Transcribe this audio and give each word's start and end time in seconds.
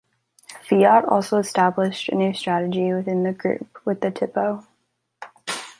Fiat 0.63 1.05
also 1.05 1.37
established 1.37 2.09
a 2.09 2.15
new 2.15 2.33
strategy 2.33 2.91
within 2.91 3.21
the 3.21 3.33
group 3.33 3.77
with 3.85 4.01
the 4.01 4.09
Tipo. 4.09 4.65